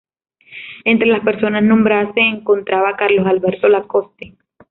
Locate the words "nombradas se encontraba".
1.61-2.95